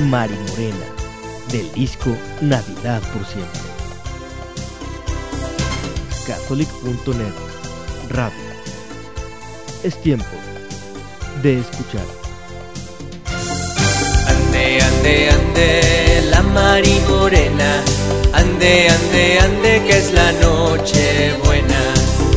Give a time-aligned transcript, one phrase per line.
[0.00, 0.86] Mari Morena,
[1.52, 3.60] del disco Navidad por siempre.
[6.26, 7.34] Catholic.net
[8.08, 8.50] Radio.
[9.82, 10.26] Es tiempo
[11.42, 12.06] de escuchar.
[14.26, 17.82] Ande, ande, ande, la Mari Morena.
[18.32, 21.80] Ande, ande, ande, que es la noche buena.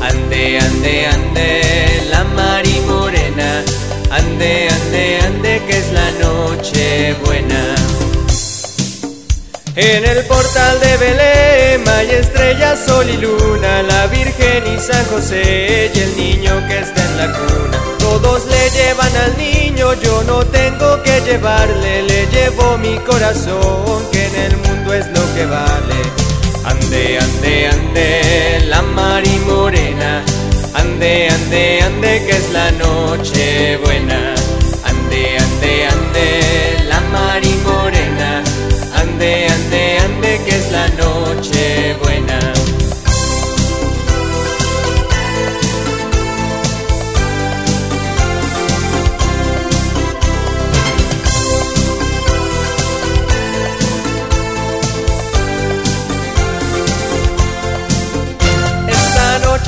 [0.00, 3.62] Ande, ande, ande, la Mari Morena.
[4.10, 6.01] Ande, ande, ande, que es la
[6.62, 7.74] noche buena.
[9.74, 15.90] En el portal de Belén hay estrellas, sol y luna, la Virgen y San José
[15.92, 17.78] y el niño que está en la cuna.
[17.98, 24.26] Todos le llevan al niño, yo no tengo que llevarle, le llevo mi corazón, que
[24.26, 26.00] en el mundo es lo que vale.
[26.64, 30.22] Ande, ande, ande, la Mari Morena,
[30.74, 33.71] ande, ande, ande, que es la noche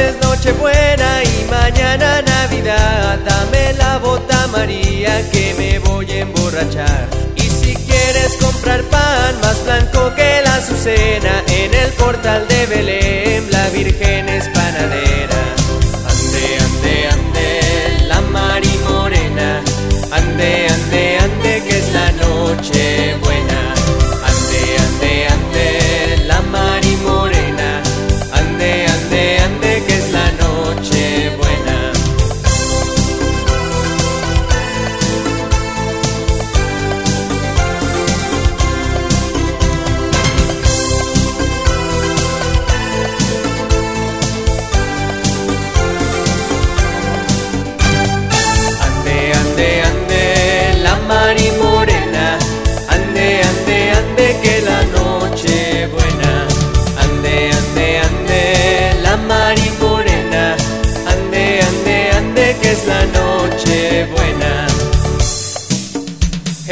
[0.00, 3.18] es noche buena y mañana Navidad.
[3.24, 7.08] Dame la bota María que me voy a emborrachar.
[7.36, 13.50] Y si quieres comprar pan más blanco que la azucena, en el portal de Belén
[13.50, 14.19] la Virgen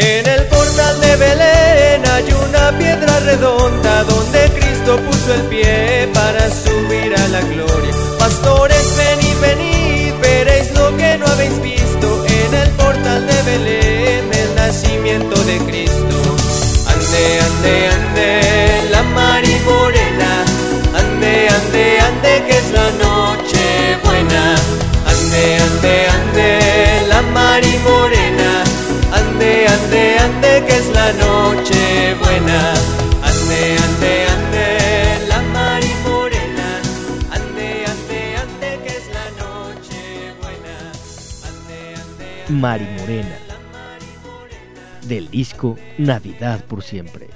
[0.00, 6.48] En el portal de Belén hay una piedra redonda donde Cristo puso el pie para
[6.48, 7.92] subir a la gloria.
[8.16, 8.96] Pastores,
[31.28, 32.60] noche buena.
[33.28, 34.66] Ande, ande, ande,
[35.28, 36.68] la Mari Morena.
[37.36, 40.00] Ande, ande, ande, que es la noche
[40.40, 40.76] buena.
[41.48, 42.60] Ande, ande, ande.
[42.62, 43.36] Mari Morena,
[45.06, 47.28] del disco Navidad por siempre.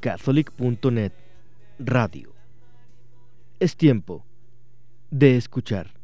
[0.00, 1.12] Catholic.net
[1.78, 2.32] Radio.
[3.58, 4.24] Es tiempo
[5.10, 5.97] de escuchar.